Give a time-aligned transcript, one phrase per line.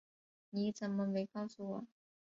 [0.49, 1.87] 你怎么没告诉我